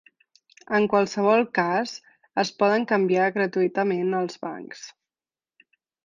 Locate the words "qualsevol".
0.91-1.43